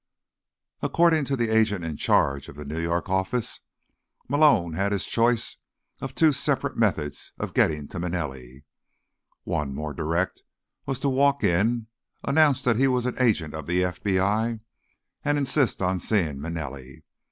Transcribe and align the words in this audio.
According 0.81 1.25
to 1.25 1.35
the 1.35 1.49
agent 1.49 1.85
in 1.85 1.95
charge 1.95 2.49
of 2.49 2.55
the 2.55 2.65
New 2.65 2.79
York 2.79 3.07
office, 3.07 3.59
Malone 4.27 4.73
had 4.73 4.91
his 4.93 5.05
choice 5.05 5.57
of 5.99 6.15
two 6.15 6.31
separate 6.31 6.75
methods 6.75 7.33
of 7.37 7.53
getting 7.53 7.87
to 7.89 7.99
Manelli. 7.99 8.63
One, 9.43 9.75
more 9.75 9.93
direct, 9.93 10.41
was 10.87 10.99
to 11.01 11.09
walk 11.09 11.43
in, 11.43 11.85
announce 12.23 12.63
that 12.63 12.77
he 12.77 12.87
was 12.87 13.05
an 13.05 13.21
agent 13.21 13.53
of 13.53 13.67
the 13.67 13.83
FBI, 13.83 14.61
and 15.23 15.37
insist 15.37 15.83
on 15.83 15.99
seeing 15.99 16.39
Manelli. 16.41 17.03